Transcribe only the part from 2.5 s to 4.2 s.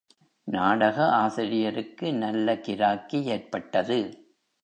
கிராக்கி ஏற்பட்டது.